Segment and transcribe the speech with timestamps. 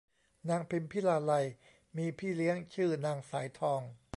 [0.49, 1.45] นางพิมพิลาไลย
[1.97, 3.81] มีพี่เลี้ยงชื่อนางสายทอง